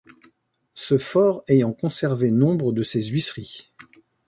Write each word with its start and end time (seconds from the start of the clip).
Ce 0.73 0.97
fort 0.97 1.43
ayant 1.47 1.73
conservé 1.73 2.31
nombre 2.31 2.71
de 2.73 2.81
ses 2.81 3.03
huisseries. 3.03 3.67